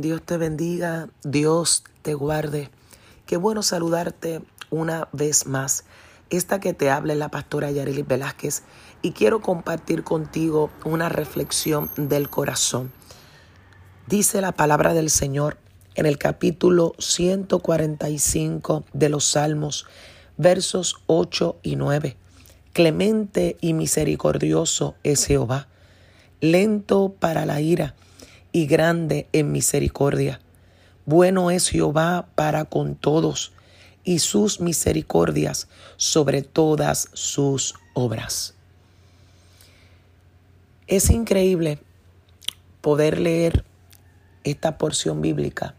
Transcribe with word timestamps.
Dios 0.00 0.22
te 0.22 0.38
bendiga, 0.38 1.08
Dios 1.22 1.84
te 2.02 2.14
guarde. 2.14 2.68
Qué 3.26 3.36
bueno 3.36 3.62
saludarte 3.62 4.42
una 4.70 5.08
vez 5.12 5.46
más. 5.46 5.84
Esta 6.30 6.58
que 6.58 6.72
te 6.72 6.90
habla 6.90 7.12
es 7.12 7.18
la 7.20 7.28
pastora 7.28 7.70
Yareli 7.70 8.02
Velázquez 8.02 8.64
y 9.02 9.12
quiero 9.12 9.40
compartir 9.40 10.02
contigo 10.02 10.70
una 10.84 11.08
reflexión 11.08 11.90
del 11.96 12.28
corazón. 12.28 12.92
Dice 14.08 14.40
la 14.40 14.50
palabra 14.50 14.94
del 14.94 15.10
Señor 15.10 15.58
en 15.94 16.06
el 16.06 16.18
capítulo 16.18 16.94
145 16.98 18.84
de 18.92 19.08
los 19.08 19.24
Salmos, 19.24 19.86
versos 20.36 20.96
8 21.06 21.58
y 21.62 21.76
9. 21.76 22.16
Clemente 22.72 23.56
y 23.60 23.74
misericordioso 23.74 24.96
es 25.04 25.24
Jehová, 25.26 25.68
lento 26.40 27.14
para 27.20 27.46
la 27.46 27.60
ira 27.60 27.94
y 28.54 28.66
grande 28.66 29.26
en 29.32 29.50
misericordia. 29.50 30.40
Bueno 31.06 31.50
es 31.50 31.68
Jehová 31.68 32.28
para 32.36 32.64
con 32.66 32.94
todos, 32.94 33.52
y 34.04 34.20
sus 34.20 34.60
misericordias 34.60 35.66
sobre 35.96 36.42
todas 36.42 37.08
sus 37.14 37.74
obras. 37.94 38.54
Es 40.86 41.10
increíble 41.10 41.80
poder 42.80 43.18
leer 43.18 43.64
esta 44.44 44.78
porción 44.78 45.20
bíblica 45.20 45.74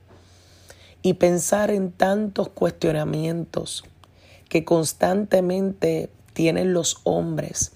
y 1.01 1.13
pensar 1.13 1.71
en 1.71 1.93
tantos 1.93 2.49
cuestionamientos 2.49 3.85
que 4.49 4.65
constantemente 4.65 6.09
tienen 6.33 6.73
los 6.73 6.97
hombres 7.03 7.71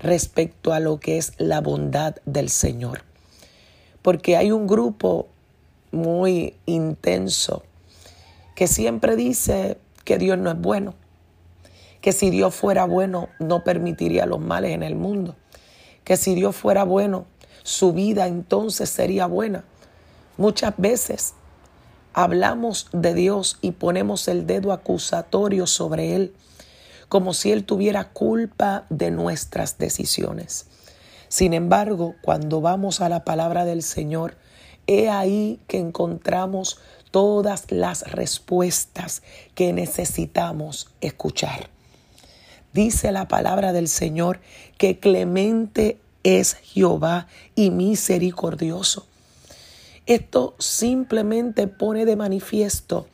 respecto 0.00 0.72
a 0.72 0.80
lo 0.80 0.98
que 0.98 1.18
es 1.18 1.34
la 1.38 1.60
bondad 1.60 2.16
del 2.24 2.48
Señor 2.48 3.09
porque 4.02 4.36
hay 4.36 4.52
un 4.52 4.66
grupo 4.66 5.28
muy 5.92 6.54
intenso 6.66 7.62
que 8.54 8.66
siempre 8.66 9.16
dice 9.16 9.78
que 10.04 10.18
Dios 10.18 10.38
no 10.38 10.50
es 10.50 10.60
bueno, 10.60 10.94
que 12.00 12.12
si 12.12 12.30
Dios 12.30 12.54
fuera 12.54 12.84
bueno 12.84 13.28
no 13.38 13.64
permitiría 13.64 14.26
los 14.26 14.40
males 14.40 14.72
en 14.72 14.82
el 14.82 14.94
mundo, 14.94 15.36
que 16.04 16.16
si 16.16 16.34
Dios 16.34 16.56
fuera 16.56 16.84
bueno 16.84 17.26
su 17.62 17.92
vida 17.92 18.26
entonces 18.26 18.88
sería 18.90 19.26
buena. 19.26 19.64
Muchas 20.36 20.74
veces 20.78 21.34
hablamos 22.12 22.88
de 22.92 23.14
Dios 23.14 23.58
y 23.60 23.72
ponemos 23.72 24.28
el 24.28 24.46
dedo 24.46 24.72
acusatorio 24.72 25.66
sobre 25.66 26.16
Él, 26.16 26.34
como 27.08 27.34
si 27.34 27.52
Él 27.52 27.64
tuviera 27.64 28.08
culpa 28.08 28.86
de 28.88 29.10
nuestras 29.10 29.78
decisiones. 29.78 30.66
Sin 31.30 31.54
embargo, 31.54 32.16
cuando 32.22 32.60
vamos 32.60 33.00
a 33.00 33.08
la 33.08 33.24
palabra 33.24 33.64
del 33.64 33.84
Señor, 33.84 34.36
he 34.88 35.08
ahí 35.08 35.60
que 35.68 35.78
encontramos 35.78 36.80
todas 37.12 37.70
las 37.70 38.02
respuestas 38.10 39.22
que 39.54 39.72
necesitamos 39.72 40.88
escuchar. 41.00 41.70
Dice 42.72 43.12
la 43.12 43.28
palabra 43.28 43.72
del 43.72 43.86
Señor 43.86 44.40
que 44.76 44.98
clemente 44.98 46.00
es 46.24 46.54
Jehová 46.56 47.28
y 47.54 47.70
misericordioso. 47.70 49.06
Esto 50.06 50.56
simplemente 50.58 51.68
pone 51.68 52.06
de 52.06 52.16
manifiesto 52.16 53.06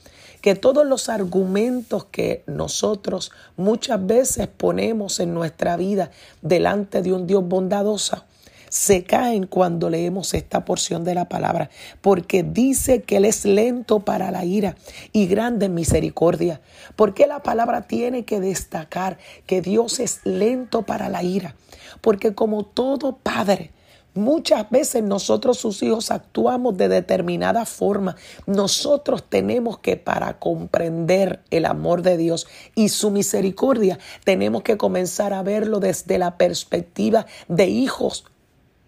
que 0.47 0.55
todos 0.55 0.87
los 0.87 1.09
argumentos 1.09 2.05
que 2.05 2.45
nosotros 2.47 3.33
muchas 3.57 4.07
veces 4.07 4.47
ponemos 4.47 5.19
en 5.19 5.35
nuestra 5.35 5.77
vida 5.77 6.13
delante 6.41 7.03
de 7.03 7.13
un 7.13 7.27
Dios 7.27 7.45
bondadoso, 7.49 8.23
se 8.69 9.03
caen 9.03 9.49
cuando 9.49 9.91
leemos 9.91 10.35
esta 10.35 10.65
porción 10.65 11.03
de 11.03 11.17
la 11.17 11.29
palabra, 11.29 11.69
porque 12.01 12.45
dice 12.45 13.03
que 13.03 13.17
Él 13.17 13.25
es 13.25 13.45
lento 13.45 14.05
para 14.05 14.31
la 14.31 14.45
ira 14.45 14.77
y 15.13 15.27
grande 15.27 15.67
en 15.67 15.75
misericordia. 15.75 16.61
Porque 16.95 17.27
la 17.27 17.43
palabra 17.43 17.89
tiene 17.89 18.25
que 18.25 18.39
destacar 18.39 19.19
que 19.47 19.63
Dios 19.63 19.99
es 19.99 20.21
lento 20.23 20.83
para 20.83 21.09
la 21.09 21.25
ira? 21.25 21.57
Porque 22.01 22.37
como 22.37 22.65
todo 22.65 23.17
padre, 23.17 23.73
Muchas 24.17 24.71
veces 24.71 25.03
nosotros 25.03 25.59
sus 25.59 25.83
hijos 25.83 26.11
actuamos 26.11 26.79
de 26.79 26.89
determinada 26.89 27.67
forma. 27.67 28.17
Nosotros 28.47 29.23
tenemos 29.29 29.79
que 29.79 29.99
para 29.99 30.39
comprender 30.39 31.43
el 31.51 31.67
amor 31.67 32.01
de 32.01 32.17
Dios 32.17 32.47
y 32.75 32.89
su 32.89 33.11
misericordia, 33.11 33.99
tenemos 34.25 34.63
que 34.63 34.79
comenzar 34.79 35.35
a 35.35 35.43
verlo 35.43 35.81
desde 35.81 36.17
la 36.17 36.39
perspectiva 36.39 37.27
de 37.49 37.67
hijos, 37.67 38.25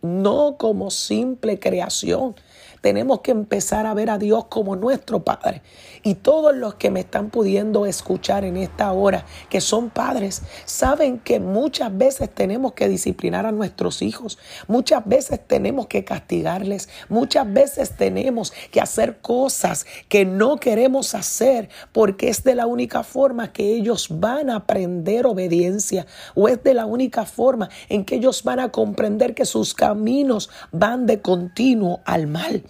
no 0.00 0.56
como 0.56 0.90
simple 0.90 1.58
creación. 1.58 2.34
Tenemos 2.80 3.20
que 3.20 3.30
empezar 3.30 3.86
a 3.86 3.94
ver 3.94 4.10
a 4.10 4.18
Dios 4.18 4.46
como 4.46 4.76
nuestro 4.76 5.24
Padre. 5.24 5.62
Y 6.02 6.14
todos 6.14 6.54
los 6.54 6.74
que 6.74 6.90
me 6.90 7.00
están 7.00 7.30
pudiendo 7.30 7.86
escuchar 7.86 8.44
en 8.44 8.56
esta 8.56 8.92
hora, 8.92 9.24
que 9.50 9.60
son 9.60 9.90
padres, 9.90 10.42
saben 10.64 11.18
que 11.18 11.40
muchas 11.40 11.96
veces 11.96 12.30
tenemos 12.30 12.72
que 12.72 12.88
disciplinar 12.88 13.46
a 13.46 13.52
nuestros 13.52 14.02
hijos, 14.02 14.38
muchas 14.68 15.04
veces 15.06 15.40
tenemos 15.46 15.86
que 15.86 16.04
castigarles, 16.04 16.88
muchas 17.08 17.52
veces 17.52 17.96
tenemos 17.96 18.52
que 18.70 18.80
hacer 18.80 19.18
cosas 19.18 19.86
que 20.08 20.24
no 20.24 20.58
queremos 20.58 21.14
hacer 21.14 21.68
porque 21.92 22.28
es 22.28 22.44
de 22.44 22.54
la 22.54 22.66
única 22.66 23.02
forma 23.02 23.52
que 23.52 23.74
ellos 23.74 24.08
van 24.10 24.50
a 24.50 24.56
aprender 24.56 25.26
obediencia 25.26 26.06
o 26.34 26.48
es 26.48 26.62
de 26.62 26.74
la 26.74 26.86
única 26.86 27.24
forma 27.24 27.68
en 27.88 28.04
que 28.04 28.16
ellos 28.16 28.42
van 28.44 28.60
a 28.60 28.70
comprender 28.70 29.34
que 29.34 29.44
sus 29.44 29.74
caminos 29.74 30.50
van 30.72 31.06
de 31.06 31.20
continuo 31.20 32.00
al 32.04 32.26
mal. 32.26 32.62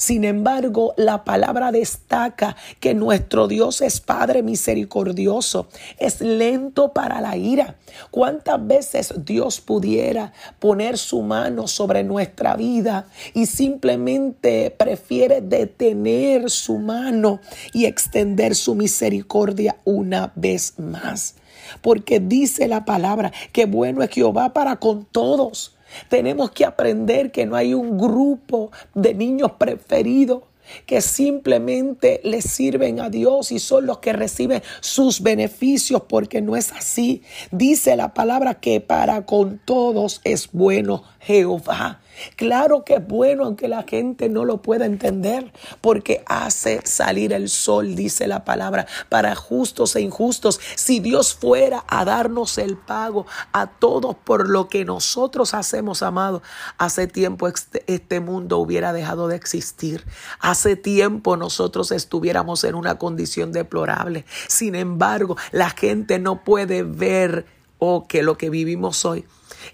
Sin 0.00 0.24
embargo, 0.24 0.94
la 0.96 1.24
palabra 1.24 1.72
destaca 1.72 2.56
que 2.80 2.94
nuestro 2.94 3.48
Dios 3.48 3.82
es 3.82 4.00
Padre 4.00 4.42
misericordioso, 4.42 5.68
es 5.98 6.22
lento 6.22 6.94
para 6.94 7.20
la 7.20 7.36
ira. 7.36 7.76
¿Cuántas 8.10 8.66
veces 8.66 9.12
Dios 9.26 9.60
pudiera 9.60 10.32
poner 10.58 10.96
su 10.96 11.20
mano 11.20 11.68
sobre 11.68 12.02
nuestra 12.02 12.56
vida 12.56 13.08
y 13.34 13.44
simplemente 13.44 14.70
prefiere 14.70 15.42
detener 15.42 16.48
su 16.48 16.78
mano 16.78 17.40
y 17.74 17.84
extender 17.84 18.54
su 18.54 18.74
misericordia 18.74 19.76
una 19.84 20.32
vez 20.34 20.78
más? 20.78 21.34
Porque 21.82 22.20
dice 22.20 22.68
la 22.68 22.86
palabra 22.86 23.32
que 23.52 23.66
bueno 23.66 24.02
es 24.02 24.08
Jehová 24.08 24.54
para 24.54 24.76
con 24.76 25.04
todos 25.04 25.76
tenemos 26.08 26.50
que 26.50 26.64
aprender 26.64 27.30
que 27.32 27.46
no 27.46 27.56
hay 27.56 27.74
un 27.74 27.98
grupo 27.98 28.70
de 28.94 29.14
niños 29.14 29.52
preferidos 29.52 30.42
que 30.86 31.00
simplemente 31.00 32.20
le 32.24 32.42
sirven 32.42 33.00
a 33.00 33.10
Dios 33.10 33.52
y 33.52 33.58
son 33.58 33.86
los 33.86 33.98
que 33.98 34.12
reciben 34.12 34.62
sus 34.80 35.22
beneficios, 35.22 36.02
porque 36.08 36.40
no 36.40 36.56
es 36.56 36.72
así. 36.72 37.22
Dice 37.50 37.96
la 37.96 38.14
palabra 38.14 38.54
que 38.54 38.80
para 38.80 39.26
con 39.26 39.58
todos 39.64 40.20
es 40.24 40.50
bueno 40.52 41.02
Jehová. 41.20 42.00
Claro 42.36 42.84
que 42.84 42.94
es 42.94 43.06
bueno 43.06 43.44
aunque 43.44 43.68
la 43.68 43.82
gente 43.82 44.28
no 44.28 44.44
lo 44.44 44.62
pueda 44.62 44.86
entender, 44.86 45.52
porque 45.80 46.22
hace 46.26 46.80
salir 46.84 47.32
el 47.32 47.48
sol, 47.48 47.94
dice 47.94 48.26
la 48.26 48.44
palabra, 48.44 48.86
para 49.08 49.34
justos 49.34 49.96
e 49.96 50.00
injustos. 50.00 50.60
Si 50.76 51.00
Dios 51.00 51.34
fuera 51.34 51.84
a 51.88 52.04
darnos 52.04 52.58
el 52.58 52.76
pago 52.76 53.26
a 53.52 53.66
todos 53.66 54.16
por 54.16 54.48
lo 54.48 54.68
que 54.68 54.84
nosotros 54.84 55.54
hacemos, 55.54 56.02
amado, 56.02 56.42
hace 56.78 57.06
tiempo 57.06 57.48
este, 57.48 57.84
este 57.86 58.20
mundo 58.20 58.58
hubiera 58.58 58.92
dejado 58.92 59.28
de 59.28 59.36
existir. 59.36 60.04
Hace 60.40 60.76
tiempo 60.76 61.36
nosotros 61.36 61.92
estuviéramos 61.92 62.64
en 62.64 62.74
una 62.74 62.98
condición 62.98 63.52
deplorable. 63.52 64.24
Sin 64.48 64.74
embargo, 64.74 65.36
la 65.52 65.70
gente 65.70 66.18
no 66.18 66.44
puede 66.44 66.82
ver 66.82 67.46
o 67.78 67.96
oh, 67.96 68.06
que 68.06 68.22
lo 68.22 68.36
que 68.36 68.50
vivimos 68.50 69.04
hoy 69.04 69.24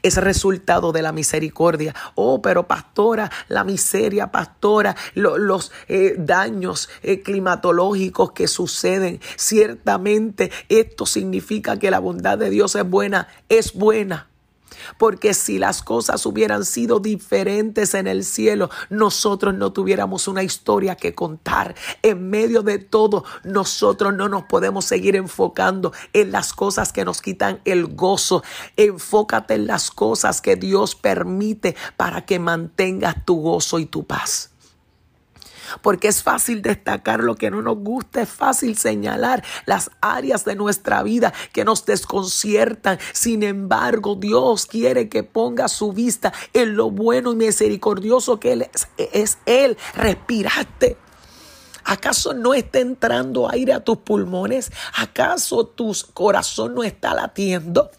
es 0.02 0.16
resultado 0.16 0.92
de 0.92 1.02
la 1.02 1.12
misericordia. 1.12 1.94
Oh, 2.14 2.42
pero 2.42 2.66
pastora, 2.66 3.30
la 3.48 3.64
miseria, 3.64 4.30
pastora, 4.30 4.96
los 5.14 5.72
eh, 5.88 6.14
daños 6.18 6.88
eh, 7.02 7.22
climatológicos 7.22 8.32
que 8.32 8.48
suceden, 8.48 9.20
ciertamente 9.36 10.50
esto 10.68 11.06
significa 11.06 11.78
que 11.78 11.90
la 11.90 11.98
bondad 11.98 12.38
de 12.38 12.50
Dios 12.50 12.74
es 12.74 12.88
buena, 12.88 13.28
es 13.48 13.72
buena. 13.72 14.28
Porque 14.98 15.34
si 15.34 15.58
las 15.58 15.82
cosas 15.82 16.24
hubieran 16.26 16.64
sido 16.64 17.00
diferentes 17.00 17.94
en 17.94 18.06
el 18.06 18.24
cielo, 18.24 18.70
nosotros 18.90 19.54
no 19.54 19.72
tuviéramos 19.72 20.28
una 20.28 20.42
historia 20.42 20.96
que 20.96 21.14
contar. 21.14 21.74
En 22.02 22.28
medio 22.30 22.62
de 22.62 22.78
todo, 22.78 23.24
nosotros 23.44 24.14
no 24.14 24.28
nos 24.28 24.44
podemos 24.44 24.84
seguir 24.84 25.16
enfocando 25.16 25.92
en 26.12 26.32
las 26.32 26.52
cosas 26.52 26.92
que 26.92 27.04
nos 27.04 27.22
quitan 27.22 27.60
el 27.64 27.86
gozo. 27.86 28.42
Enfócate 28.76 29.54
en 29.54 29.66
las 29.66 29.90
cosas 29.90 30.40
que 30.40 30.56
Dios 30.56 30.94
permite 30.94 31.76
para 31.96 32.24
que 32.24 32.38
mantengas 32.38 33.24
tu 33.24 33.40
gozo 33.40 33.78
y 33.78 33.86
tu 33.86 34.04
paz. 34.04 34.55
Porque 35.82 36.08
es 36.08 36.22
fácil 36.22 36.62
destacar 36.62 37.20
lo 37.20 37.34
que 37.34 37.50
no 37.50 37.62
nos 37.62 37.78
gusta, 37.78 38.22
es 38.22 38.28
fácil 38.28 38.76
señalar 38.76 39.44
las 39.66 39.90
áreas 40.00 40.44
de 40.44 40.54
nuestra 40.54 41.02
vida 41.02 41.32
que 41.52 41.64
nos 41.64 41.84
desconciertan. 41.86 42.98
Sin 43.12 43.42
embargo, 43.42 44.14
Dios 44.14 44.66
quiere 44.66 45.08
que 45.08 45.22
ponga 45.22 45.68
su 45.68 45.92
vista 45.92 46.32
en 46.52 46.76
lo 46.76 46.90
bueno 46.90 47.32
y 47.32 47.36
misericordioso 47.36 48.40
que 48.40 48.52
Él 48.52 48.68
es, 48.72 48.88
es 48.96 49.38
Él. 49.46 49.76
Respirate. 49.94 50.96
¿Acaso 51.84 52.34
no 52.34 52.52
está 52.52 52.80
entrando 52.80 53.48
aire 53.48 53.72
a 53.72 53.80
tus 53.80 53.98
pulmones? 53.98 54.72
¿Acaso 54.96 55.66
tu 55.66 55.94
corazón 56.14 56.74
no 56.74 56.82
está 56.82 57.14
latiendo? 57.14 57.90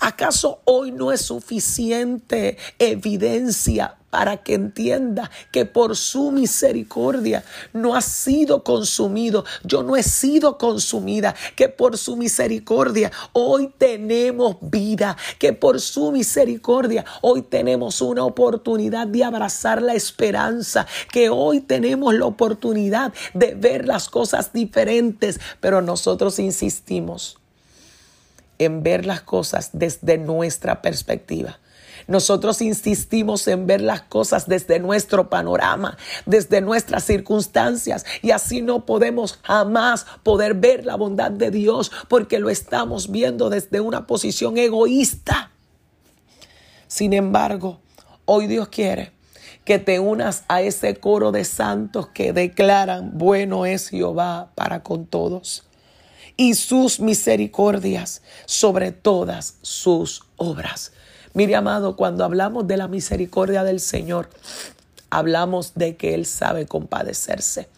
¿Acaso 0.00 0.60
hoy 0.64 0.92
no 0.92 1.12
es 1.12 1.22
suficiente 1.22 2.56
evidencia 2.78 3.96
para 4.12 4.36
que 4.36 4.52
entienda 4.52 5.30
que 5.50 5.64
por 5.64 5.96
su 5.96 6.32
misericordia 6.32 7.44
no 7.72 7.94
ha 7.94 8.02
sido 8.02 8.62
consumido, 8.62 9.46
yo 9.64 9.82
no 9.82 9.96
he 9.96 10.02
sido 10.02 10.58
consumida, 10.58 11.34
que 11.56 11.70
por 11.70 11.96
su 11.96 12.18
misericordia 12.18 13.10
hoy 13.32 13.72
tenemos 13.78 14.58
vida, 14.60 15.16
que 15.38 15.54
por 15.54 15.80
su 15.80 16.12
misericordia 16.12 17.06
hoy 17.22 17.40
tenemos 17.40 18.02
una 18.02 18.24
oportunidad 18.24 19.06
de 19.06 19.24
abrazar 19.24 19.80
la 19.80 19.94
esperanza, 19.94 20.86
que 21.10 21.30
hoy 21.30 21.60
tenemos 21.60 22.12
la 22.12 22.26
oportunidad 22.26 23.14
de 23.32 23.54
ver 23.54 23.86
las 23.86 24.10
cosas 24.10 24.52
diferentes, 24.52 25.40
pero 25.60 25.80
nosotros 25.80 26.38
insistimos 26.38 27.41
en 28.64 28.82
ver 28.82 29.06
las 29.06 29.22
cosas 29.22 29.70
desde 29.72 30.18
nuestra 30.18 30.82
perspectiva. 30.82 31.58
Nosotros 32.06 32.60
insistimos 32.62 33.46
en 33.46 33.66
ver 33.66 33.80
las 33.80 34.02
cosas 34.02 34.48
desde 34.48 34.80
nuestro 34.80 35.30
panorama, 35.30 35.96
desde 36.26 36.60
nuestras 36.60 37.04
circunstancias 37.04 38.04
y 38.22 38.32
así 38.32 38.60
no 38.60 38.84
podemos 38.84 39.38
jamás 39.42 40.06
poder 40.22 40.54
ver 40.54 40.84
la 40.84 40.96
bondad 40.96 41.30
de 41.30 41.50
Dios 41.50 41.92
porque 42.08 42.38
lo 42.38 42.50
estamos 42.50 43.10
viendo 43.10 43.50
desde 43.50 43.80
una 43.80 44.06
posición 44.06 44.58
egoísta. 44.58 45.52
Sin 46.88 47.12
embargo, 47.12 47.80
hoy 48.24 48.46
Dios 48.46 48.68
quiere 48.68 49.12
que 49.64 49.78
te 49.78 50.00
unas 50.00 50.44
a 50.48 50.60
ese 50.60 50.96
coro 50.96 51.30
de 51.30 51.44
santos 51.44 52.08
que 52.08 52.32
declaran, 52.32 53.12
bueno 53.14 53.64
es 53.64 53.88
Jehová 53.88 54.50
para 54.56 54.82
con 54.82 55.06
todos 55.06 55.64
y 56.36 56.54
sus 56.54 57.00
misericordias 57.00 58.22
sobre 58.46 58.92
todas 58.92 59.56
sus 59.62 60.22
obras. 60.36 60.92
Mire, 61.34 61.56
amado, 61.56 61.96
cuando 61.96 62.24
hablamos 62.24 62.66
de 62.66 62.76
la 62.76 62.88
misericordia 62.88 63.64
del 63.64 63.80
Señor, 63.80 64.28
hablamos 65.10 65.72
de 65.74 65.96
que 65.96 66.14
Él 66.14 66.26
sabe 66.26 66.66
compadecerse. 66.66 67.68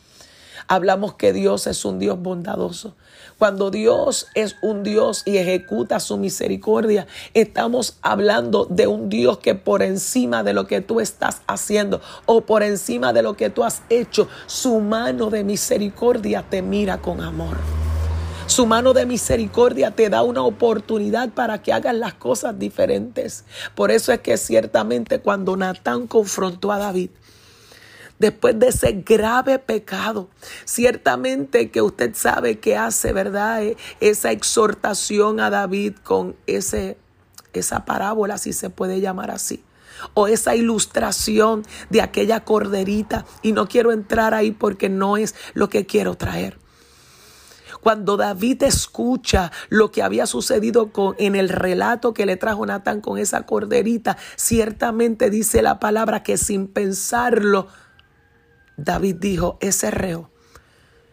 Hablamos 0.67 1.15
que 1.15 1.33
Dios 1.33 1.67
es 1.67 1.85
un 1.85 1.99
Dios 1.99 2.21
bondadoso. 2.21 2.95
Cuando 3.39 3.71
Dios 3.71 4.29
es 4.35 4.56
un 4.62 4.83
Dios 4.83 5.23
y 5.25 5.37
ejecuta 5.37 6.01
su 6.01 6.17
misericordia, 6.17 7.06
estamos 7.35 7.99
hablando 8.01 8.67
de 8.71 8.87
un 8.87 9.09
Dios 9.09 9.39
que 9.39 9.55
por 9.55 9.83
encima 9.83 10.43
de 10.43 10.55
lo 10.55 10.67
que 10.67 10.81
tú 10.81 11.01
estás 11.01 11.43
haciendo 11.47 12.01
o 12.27 12.43
por 12.43 12.62
encima 12.62 13.12
de 13.12 13.23
lo 13.23 13.37
que 13.37 13.51
tú 13.51 13.65
has 13.65 13.83
hecho, 13.91 14.29
su 14.47 14.81
mano 14.81 15.31
de 15.31 15.45
misericordia 15.45 16.45
te 16.49 16.62
mira 16.62 17.03
con 17.03 17.21
amor. 17.21 17.56
Su 18.55 18.67
mano 18.67 18.93
de 18.93 19.05
misericordia 19.05 19.91
te 19.91 20.09
da 20.09 20.23
una 20.23 20.45
oportunidad 20.45 21.31
para 21.31 21.61
que 21.61 21.73
hagas 21.73 21.97
las 21.97 22.15
cosas 22.15 22.56
diferentes. 22.56 23.45
Por 23.75 23.91
eso 23.91 24.12
es 24.12 24.21
que 24.21 24.37
ciertamente 24.37 25.19
cuando 25.19 25.56
Natán 25.56 26.06
confrontó 26.06 26.71
a 26.71 26.79
David, 26.79 27.11
después 28.21 28.56
de 28.56 28.69
ese 28.69 29.03
grave 29.05 29.59
pecado. 29.59 30.29
Ciertamente 30.65 31.73
que 31.73 31.83
usted 31.83 32.15
sabe 32.15 32.61
que 32.61 32.77
hace, 32.77 33.12
¿verdad? 33.12 33.65
E, 33.65 33.77
esa 33.99 34.31
exhortación 34.31 35.41
a 35.41 35.51
David 35.51 35.95
con 36.05 36.37
ese, 36.47 36.97
esa 37.55 37.85
parábola, 37.85 38.39
si 38.39 38.53
se 38.53 38.71
puede 38.71 39.01
llamar 39.01 39.33
así. 39.33 39.65
O 40.15 40.29
esa 40.29 40.55
ilustración 40.55 41.65
de 41.91 42.03
aquella 42.03 42.45
corderita. 42.45 43.27
Y 43.43 43.51
no 43.51 43.67
quiero 43.67 43.91
entrar 43.91 44.33
ahí 44.33 44.53
porque 44.53 44.89
no 44.89 45.17
es 45.17 45.35
lo 45.55 45.69
que 45.69 45.87
quiero 45.87 46.15
traer. 46.15 46.62
Cuando 47.85 48.17
David 48.17 48.63
escucha 48.63 49.53
lo 49.69 49.93
que 49.93 50.03
había 50.03 50.25
sucedido 50.25 50.91
con, 50.91 51.17
en 51.19 51.37
el 51.37 51.51
relato 51.51 52.15
que 52.15 52.25
le 52.25 52.39
trajo 52.39 52.65
Natán 52.65 53.03
con 53.03 53.19
esa 53.19 53.45
corderita, 53.45 54.17
ciertamente 54.37 55.29
dice 55.29 55.61
la 55.61 55.81
palabra 55.81 56.23
que 56.23 56.39
sin 56.39 56.67
pensarlo, 56.67 57.69
David 58.79 59.17
dijo, 59.17 59.59
ese 59.61 59.91
reo 59.91 60.31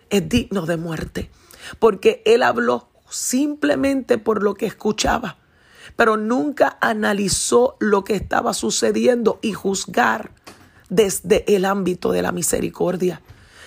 es 0.10 0.30
digno 0.30 0.66
de 0.66 0.78
muerte, 0.78 1.30
porque 1.78 2.22
él 2.24 2.42
habló 2.42 2.88
simplemente 3.10 4.18
por 4.18 4.42
lo 4.42 4.54
que 4.54 4.68
escuchaba, 4.68 5.40
pero 5.98 6.16
nunca 6.16 6.78
analizó 6.80 7.76
lo 7.82 8.06
que 8.06 8.16
estaba 8.16 8.54
sucediendo 8.54 9.40
y 9.42 9.52
juzgar 9.52 10.32
desde 10.88 11.44
el 11.54 11.66
ámbito 11.66 12.14
de 12.14 12.22
la 12.22 12.32
misericordia. 12.32 13.22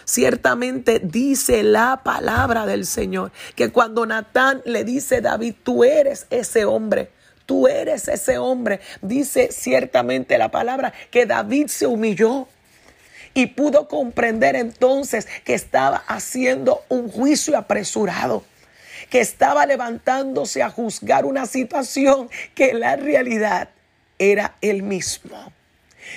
Ciertamente 0.04 1.00
dice 1.00 1.62
la 1.62 2.02
palabra 2.04 2.66
del 2.66 2.86
Señor 2.86 3.32
que 3.56 3.70
cuando 3.70 4.04
Natán 4.06 4.62
le 4.64 4.84
dice 4.84 5.16
a 5.16 5.20
David, 5.22 5.54
tú 5.62 5.84
eres 5.84 6.26
ese 6.30 6.64
hombre. 6.64 7.10
Tú 7.46 7.68
eres 7.68 8.08
ese 8.08 8.38
hombre. 8.38 8.80
Dice 9.02 9.50
ciertamente 9.52 10.38
la 10.38 10.50
palabra 10.50 10.92
que 11.10 11.26
David 11.26 11.68
se 11.68 11.86
humilló 11.86 12.48
y 13.34 13.46
pudo 13.46 13.88
comprender 13.88 14.56
entonces 14.56 15.26
que 15.44 15.54
estaba 15.54 15.96
haciendo 16.06 16.84
un 16.88 17.10
juicio 17.10 17.58
apresurado, 17.58 18.44
que 19.10 19.20
estaba 19.20 19.66
levantándose 19.66 20.62
a 20.62 20.70
juzgar 20.70 21.24
una 21.24 21.46
situación 21.46 22.30
que 22.54 22.74
la 22.74 22.96
realidad 22.96 23.70
era 24.18 24.54
él 24.60 24.82
mismo 24.82 25.52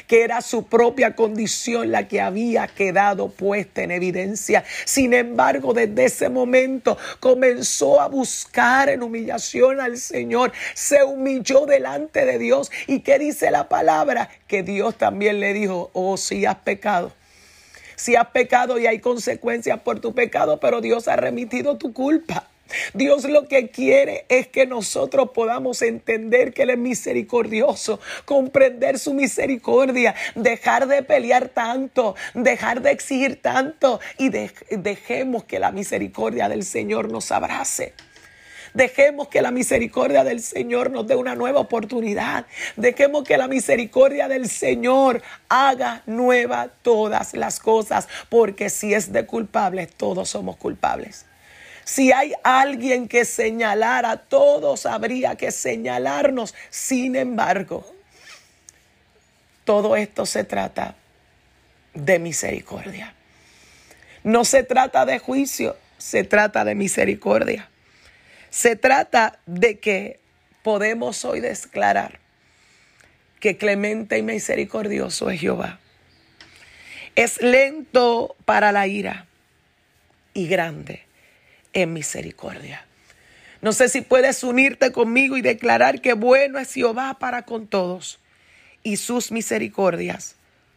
que 0.08 0.24
era 0.24 0.42
su 0.42 0.66
propia 0.66 1.16
condición 1.16 1.92
la 1.92 2.08
que 2.08 2.22
había 2.22 2.68
quedado 2.68 3.30
puesta 3.30 3.84
en 3.84 3.92
evidencia. 3.92 4.64
Sin 4.86 5.14
embargo, 5.14 5.74
desde 5.74 6.06
ese 6.06 6.30
momento 6.30 6.98
comenzó 7.20 8.02
a 8.02 8.08
buscar 8.08 8.90
en 8.90 9.04
humillación 9.04 9.80
al 9.80 9.98
Señor, 9.98 10.52
se 10.74 11.04
humilló 11.04 11.66
delante 11.66 12.26
de 12.26 12.38
Dios. 12.38 12.72
¿Y 12.88 13.00
qué 13.02 13.20
dice 13.20 13.52
la 13.52 13.70
palabra? 13.70 14.30
Que 14.48 14.64
Dios 14.64 14.96
también 14.98 15.40
le 15.40 15.54
dijo, 15.54 15.90
oh, 15.94 16.18
si 16.18 16.46
has 16.46 16.58
pecado. 16.58 17.12
Si 17.96 18.16
has 18.16 18.28
pecado 18.28 18.78
y 18.78 18.86
hay 18.86 19.00
consecuencias 19.00 19.80
por 19.80 20.00
tu 20.00 20.14
pecado, 20.14 20.60
pero 20.60 20.82
Dios 20.82 21.08
ha 21.08 21.16
remitido 21.16 21.78
tu 21.78 21.94
culpa. 21.94 22.48
Dios 22.94 23.26
lo 23.26 23.48
que 23.48 23.70
quiere 23.70 24.26
es 24.30 24.48
que 24.48 24.66
nosotros 24.66 25.32
podamos 25.34 25.82
entender 25.82 26.54
que 26.54 26.64
Él 26.64 26.72
es 26.72 26.78
misericordioso, 26.78 28.00
comprender 28.26 29.00
su 29.00 29.14
misericordia, 29.14 30.16
dejar 30.36 30.88
de 30.88 31.04
pelear 31.04 31.50
tanto, 31.50 32.16
dejar 32.34 32.82
de 32.82 32.92
exigir 32.92 33.42
tanto 33.42 34.00
y 34.18 34.30
dejemos 34.30 35.44
que 35.44 35.60
la 35.60 35.72
misericordia 35.72 36.50
del 36.50 36.64
Señor 36.64 37.12
nos 37.12 37.32
abrace. 37.32 37.94
Dejemos 38.74 39.30
que 39.30 39.42
la 39.42 39.50
misericordia 39.50 40.24
del 40.24 40.42
Señor 40.42 40.92
nos 40.92 41.08
dé 41.08 41.16
una 41.16 41.34
nueva 41.34 41.60
oportunidad. 41.60 42.46
Dejemos 42.76 43.24
que 43.24 43.38
la 43.38 43.48
misericordia 43.48 44.28
del 44.28 44.48
Señor 44.48 45.24
haga 45.50 46.04
nueva 46.06 46.70
todas 46.84 47.34
las 47.34 47.60
cosas, 47.60 48.08
porque 48.30 48.70
si 48.70 48.94
es 48.94 49.12
de 49.12 49.26
culpables, 49.26 49.92
todos 49.96 50.30
somos 50.30 50.58
culpables. 50.58 51.26
Si 51.88 52.12
hay 52.12 52.34
alguien 52.44 53.08
que 53.08 53.24
señalara, 53.24 54.18
todos 54.18 54.86
habría 54.86 55.38
que 55.38 55.52
señalarnos. 55.52 56.54
Sin 56.70 57.16
embargo, 57.16 57.90
todo 59.64 59.96
esto 59.96 60.26
se 60.26 60.44
trata 60.44 60.96
de 61.94 62.20
misericordia. 62.20 63.14
No 64.26 64.44
se 64.44 64.64
trata 64.64 65.06
de 65.06 65.20
juicio, 65.20 65.78
se 65.98 66.26
trata 66.26 66.66
de 66.66 66.76
misericordia. 66.76 67.70
Se 68.50 68.76
trata 68.76 69.40
de 69.46 69.80
que 69.80 70.20
podemos 70.64 71.24
hoy 71.24 71.40
declarar 71.40 72.20
que 73.40 73.56
clemente 73.56 74.18
y 74.18 74.24
misericordioso 74.24 75.30
es 75.30 75.40
Jehová. 75.40 75.80
Es 77.16 77.42
lento 77.42 78.36
para 78.44 78.74
la 78.74 78.88
ira 78.88 79.26
y 80.34 80.50
grande 80.50 81.07
en 81.78 81.94
misericordia. 81.94 82.84
No 83.62 83.72
sé 83.72 83.88
si 83.88 84.02
puedes 84.02 84.44
unirte 84.44 84.92
conmigo 84.92 85.38
y 85.38 85.42
declarar 85.42 86.02
que 86.02 86.14
bueno 86.14 86.58
es 86.58 86.74
Jehová 86.74 87.18
para 87.20 87.44
con 87.44 87.68
todos 87.68 88.20
y 88.82 88.98
sus 88.98 89.32
misericordias 89.32 90.36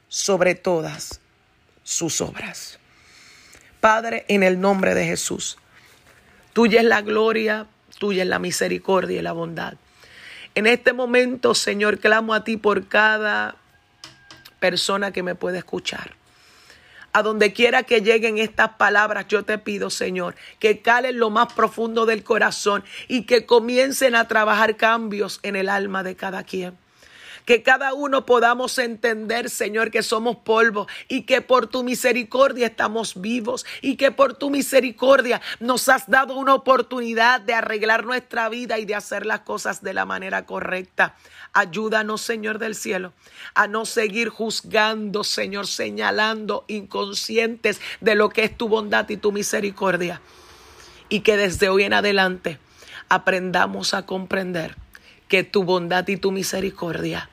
sobre 0.09 0.54
todas 0.54 1.21
sus 1.85 2.21
obras. 2.21 2.78
Padre, 3.80 4.26
en 4.28 4.42
el 4.42 4.61
nombre 4.61 4.95
de 4.95 5.07
Jesús, 5.07 5.57
tuya 6.52 6.80
es 6.80 6.87
la 6.87 7.00
gloria, 7.00 7.66
tuya 7.99 8.23
es 8.23 8.28
la 8.28 8.38
misericordia 8.38 9.21
y 9.21 9.23
la 9.23 9.33
bondad. 9.33 9.75
En 10.54 10.66
este 10.66 10.92
momento, 10.92 11.54
Señor, 11.54 11.99
clamo 11.99 12.35
a 12.35 12.45
ti 12.45 12.59
por 12.59 12.88
cada 12.88 13.57
persona 14.59 15.12
que 15.12 15.23
me 15.23 15.35
puede 15.35 15.57
escuchar. 15.57 16.19
A 17.12 17.22
donde 17.22 17.52
quiera 17.52 17.82
que 17.82 18.00
lleguen 18.00 18.38
estas 18.38 18.70
palabras, 18.70 19.26
yo 19.28 19.44
te 19.44 19.58
pido, 19.58 19.90
Señor, 19.90 20.36
que 20.58 20.80
calen 20.80 21.18
lo 21.18 21.30
más 21.30 21.52
profundo 21.52 22.06
del 22.06 22.22
corazón 22.22 22.84
y 23.08 23.24
que 23.24 23.46
comiencen 23.46 24.14
a 24.14 24.28
trabajar 24.28 24.76
cambios 24.76 25.40
en 25.42 25.56
el 25.56 25.68
alma 25.68 26.02
de 26.02 26.14
cada 26.14 26.44
quien. 26.44 26.79
Que 27.50 27.64
cada 27.64 27.95
uno 27.95 28.26
podamos 28.26 28.78
entender, 28.78 29.50
Señor, 29.50 29.90
que 29.90 30.04
somos 30.04 30.37
polvo 30.37 30.87
y 31.09 31.23
que 31.23 31.40
por 31.40 31.66
tu 31.66 31.83
misericordia 31.83 32.69
estamos 32.69 33.21
vivos 33.21 33.66
y 33.83 33.97
que 33.97 34.12
por 34.12 34.35
tu 34.35 34.50
misericordia 34.50 35.42
nos 35.59 35.88
has 35.88 36.09
dado 36.09 36.37
una 36.37 36.54
oportunidad 36.54 37.40
de 37.40 37.54
arreglar 37.54 38.04
nuestra 38.04 38.49
vida 38.49 38.78
y 38.78 38.85
de 38.85 38.95
hacer 38.95 39.26
las 39.26 39.40
cosas 39.40 39.83
de 39.83 39.92
la 39.95 40.04
manera 40.04 40.47
correcta. 40.47 41.16
Ayúdanos, 41.52 42.21
Señor 42.21 42.61
del 42.61 42.76
cielo, 42.76 43.14
a 43.57 43.66
no 43.66 43.85
seguir 43.85 44.28
juzgando, 44.28 45.25
Señor, 45.25 45.66
señalando 45.66 46.64
inconscientes 46.69 47.80
de 48.00 48.14
lo 48.14 48.28
que 48.28 48.45
es 48.45 48.57
tu 48.57 48.69
bondad 48.69 49.09
y 49.09 49.16
tu 49.16 49.33
misericordia. 49.33 50.23
Y 51.09 51.23
que 51.23 51.37
desde 51.37 51.69
hoy 51.69 51.83
en 51.83 51.95
adelante 51.95 52.61
aprendamos 53.09 53.92
a 53.92 54.07
comprender 54.07 54.76
que 55.26 55.42
tu 55.42 55.64
bondad 55.64 56.07
y 56.07 56.16
tu 56.16 56.30
misericordia 56.30 57.28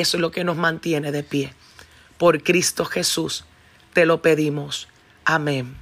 es 0.00 0.14
lo 0.14 0.30
que 0.30 0.44
nos 0.44 0.56
mantiene 0.56 1.12
de 1.12 1.22
pie. 1.22 1.52
Por 2.18 2.42
Cristo 2.42 2.84
Jesús 2.84 3.44
te 3.92 4.06
lo 4.06 4.22
pedimos. 4.22 4.88
Amén, 5.24 5.76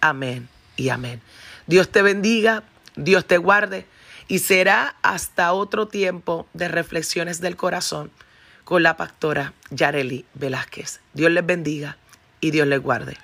amén 0.00 0.48
y 0.76 0.88
amén. 0.88 1.20
Dios 1.66 1.90
te 1.90 2.02
bendiga, 2.02 2.64
Dios 2.96 3.26
te 3.26 3.38
guarde 3.38 3.86
y 4.26 4.40
será 4.40 4.96
hasta 5.02 5.52
otro 5.52 5.88
tiempo 5.88 6.46
de 6.52 6.68
reflexiones 6.68 7.40
del 7.40 7.56
corazón 7.56 8.10
con 8.64 8.82
la 8.82 8.96
pastora 8.96 9.54
Yareli 9.70 10.26
Velázquez. 10.34 11.00
Dios 11.14 11.30
les 11.30 11.44
bendiga 11.44 11.96
y 12.40 12.50
Dios 12.50 12.66
les 12.66 12.80
guarde. 12.80 13.16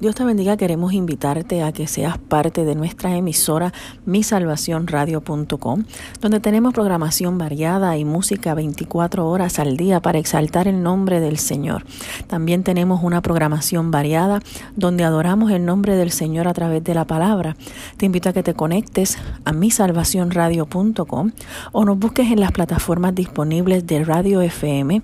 Dios 0.00 0.14
te 0.14 0.22
bendiga, 0.22 0.56
queremos 0.56 0.92
invitarte 0.92 1.64
a 1.64 1.72
que 1.72 1.88
seas 1.88 2.18
parte 2.18 2.64
de 2.64 2.76
nuestra 2.76 3.16
emisora 3.16 3.72
misalvacionradio.com, 4.06 5.84
donde 6.20 6.38
tenemos 6.38 6.72
programación 6.72 7.36
variada 7.36 7.96
y 7.96 8.04
música 8.04 8.54
24 8.54 9.28
horas 9.28 9.58
al 9.58 9.76
día 9.76 10.00
para 10.00 10.20
exaltar 10.20 10.68
el 10.68 10.84
nombre 10.84 11.18
del 11.18 11.36
Señor. 11.36 11.84
También 12.28 12.62
tenemos 12.62 13.02
una 13.02 13.22
programación 13.22 13.90
variada 13.90 14.38
donde 14.76 15.02
adoramos 15.02 15.50
el 15.50 15.64
nombre 15.64 15.96
del 15.96 16.12
Señor 16.12 16.46
a 16.46 16.54
través 16.54 16.84
de 16.84 16.94
la 16.94 17.04
palabra. 17.04 17.56
Te 17.96 18.06
invito 18.06 18.28
a 18.28 18.32
que 18.32 18.44
te 18.44 18.54
conectes 18.54 19.18
a 19.44 19.52
misalvacionradio.com 19.52 21.32
o 21.72 21.84
nos 21.84 21.98
busques 21.98 22.30
en 22.30 22.38
las 22.38 22.52
plataformas 22.52 23.16
disponibles 23.16 23.84
de 23.84 24.04
Radio 24.04 24.42
FM, 24.42 25.02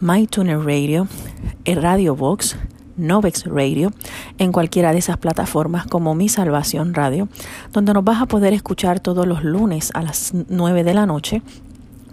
MyTuner 0.00 0.58
Radio, 0.58 1.08
Radio 1.64 2.14
Box, 2.14 2.58
Novex 2.96 3.46
Radio 3.46 3.92
en 4.38 4.52
cualquiera 4.52 4.92
de 4.92 4.98
esas 4.98 5.16
plataformas 5.16 5.86
como 5.86 6.14
Mi 6.14 6.28
Salvación 6.28 6.94
Radio, 6.94 7.28
donde 7.72 7.92
nos 7.92 8.04
vas 8.04 8.22
a 8.22 8.26
poder 8.26 8.52
escuchar 8.52 9.00
todos 9.00 9.26
los 9.26 9.44
lunes 9.44 9.90
a 9.94 10.02
las 10.02 10.32
9 10.48 10.84
de 10.84 10.94
la 10.94 11.06
noche 11.06 11.42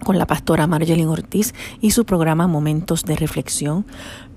con 0.02 0.18
la 0.18 0.26
pastora 0.26 0.66
Marjelin 0.66 1.08
Ortiz 1.08 1.54
y 1.80 1.92
su 1.92 2.04
programa 2.04 2.46
Momentos 2.46 3.04
de 3.04 3.16
Reflexión. 3.16 3.86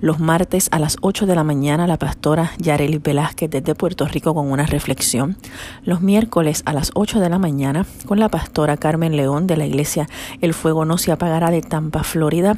Los 0.05 0.19
martes 0.19 0.67
a 0.69 0.77
las 0.77 0.97
8 1.01 1.25
de 1.25 1.33
la 1.33 1.43
mañana 1.43 1.88
la 1.88 1.97
pastora 1.97 2.51
Yareli 2.59 3.00
Velázquez 3.00 3.50
desde 3.50 3.74
Puerto 3.74 4.05
Rico 4.05 4.35
con 4.35 4.51
una 4.51 4.67
reflexión. 4.67 5.35
Los 5.83 6.01
miércoles 6.01 6.62
a 6.67 6.74
las 6.74 6.91
8 6.93 7.19
de 7.19 7.27
la 7.27 7.39
mañana 7.39 7.88
con 8.05 8.19
la 8.19 8.29
pastora 8.29 8.77
Carmen 8.77 9.17
León 9.17 9.47
de 9.47 9.57
la 9.57 9.65
iglesia 9.65 10.07
El 10.41 10.53
Fuego 10.53 10.85
No 10.85 11.00
Se 11.00 11.12
Apagará 11.12 11.50
de 11.50 11.63
Tampa, 11.63 12.03
Florida. 12.03 12.55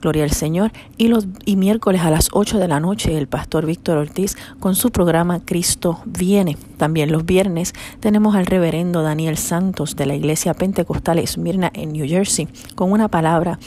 Gloria 0.00 0.22
al 0.22 0.30
Señor. 0.30 0.70
Y 0.96 1.08
los 1.08 1.26
y 1.44 1.56
miércoles 1.56 2.02
a 2.02 2.12
las 2.12 2.28
8 2.30 2.60
de 2.60 2.68
la 2.68 2.78
noche 2.78 3.18
el 3.18 3.26
pastor 3.26 3.66
Víctor 3.66 3.98
Ortiz 3.98 4.36
con 4.60 4.76
su 4.76 4.92
programa 4.92 5.40
Cristo 5.44 6.00
Viene. 6.04 6.56
También 6.76 7.10
los 7.10 7.24
viernes 7.24 7.72
tenemos 7.98 8.36
al 8.36 8.46
reverendo 8.46 9.02
Daniel 9.02 9.36
Santos 9.36 9.96
de 9.96 10.06
la 10.06 10.14
iglesia 10.14 10.54
Pentecostal 10.54 11.18
Esmirna 11.18 11.72
en 11.74 11.92
New 11.92 12.06
Jersey 12.06 12.46
con 12.76 12.92
una 12.92 13.08
palabra 13.08 13.58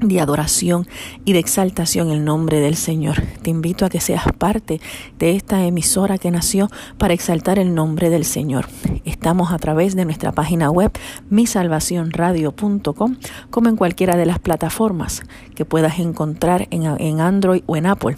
de 0.00 0.20
adoración 0.20 0.86
y 1.24 1.32
de 1.32 1.38
exaltación 1.38 2.10
el 2.10 2.24
nombre 2.24 2.60
del 2.60 2.76
Señor. 2.76 3.22
Te 3.42 3.50
invito 3.50 3.84
a 3.84 3.88
que 3.88 4.00
seas 4.00 4.24
parte 4.38 4.80
de 5.18 5.36
esta 5.36 5.64
emisora 5.64 6.18
que 6.18 6.30
nació 6.30 6.70
para 6.98 7.14
exaltar 7.14 7.58
el 7.58 7.74
nombre 7.74 8.10
del 8.10 8.24
Señor. 8.24 8.68
Estamos 9.04 9.52
a 9.52 9.58
través 9.58 9.96
de 9.96 10.04
nuestra 10.04 10.32
página 10.32 10.70
web 10.70 10.92
misalvacionradio.com 11.30 13.16
como 13.50 13.68
en 13.68 13.76
cualquiera 13.76 14.16
de 14.16 14.26
las 14.26 14.38
plataformas 14.38 15.22
que 15.54 15.64
puedas 15.64 15.98
encontrar 15.98 16.68
en, 16.70 16.84
en 16.84 17.20
Android 17.20 17.62
o 17.66 17.76
en 17.76 17.86
Apple. 17.86 18.16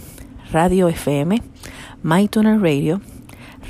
Radio 0.51 0.89
FM, 0.89 1.43
MyTuner 2.03 2.59
Radio, 2.61 3.03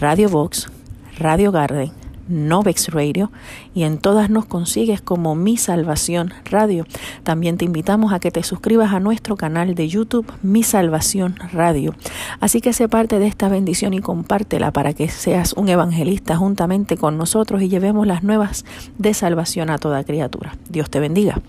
Radio 0.00 0.28
Vox, 0.28 0.70
Radio 1.18 1.50
Garden, 1.50 1.90
Novex 2.28 2.88
Radio 2.88 3.30
y 3.74 3.84
en 3.84 3.98
todas 3.98 4.30
nos 4.30 4.46
consigues 4.46 5.00
como 5.00 5.34
Mi 5.34 5.56
Salvación 5.56 6.32
Radio. 6.44 6.86
También 7.22 7.56
te 7.56 7.64
invitamos 7.64 8.12
a 8.12 8.20
que 8.20 8.30
te 8.30 8.42
suscribas 8.42 8.92
a 8.92 9.00
nuestro 9.00 9.36
canal 9.36 9.74
de 9.74 9.88
YouTube 9.88 10.30
Mi 10.42 10.62
Salvación 10.62 11.36
Radio. 11.52 11.94
Así 12.40 12.60
que 12.60 12.72
sé 12.72 12.88
parte 12.88 13.18
de 13.18 13.26
esta 13.26 13.48
bendición 13.48 13.94
y 13.94 14.00
compártela 14.00 14.72
para 14.72 14.92
que 14.94 15.08
seas 15.08 15.52
un 15.54 15.68
evangelista 15.68 16.36
juntamente 16.36 16.96
con 16.96 17.18
nosotros 17.18 17.62
y 17.62 17.68
llevemos 17.68 18.06
las 18.06 18.22
nuevas 18.22 18.64
de 18.98 19.14
salvación 19.14 19.70
a 19.70 19.78
toda 19.78 20.04
criatura. 20.04 20.56
Dios 20.68 20.90
te 20.90 21.00
bendiga. 21.00 21.40